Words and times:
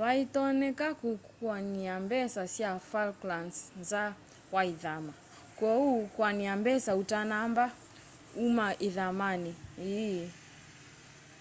vaĩtonyeka 0.00 0.88
kukuania 1.00 1.94
mbesa 2.06 2.42
sya 2.54 2.70
falklands 2.90 3.56
nza 3.80 4.04
wa 4.54 4.62
ithama 4.72 5.12
kwoou 5.58 5.98
kuania 6.14 6.52
mbesa 6.60 6.90
utanamba 7.02 7.64
uma 8.46 8.66
ĩthamanĩ 8.86 9.52
ĩi 10.02 10.20